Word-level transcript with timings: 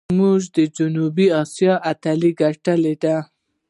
موږ 0.19 0.41
د 0.57 0.57
جنوبي 0.77 1.27
آسیا 1.41 1.73
اتلولي 1.91 2.31
ګټلې 2.41 2.95
ده. 3.03 3.15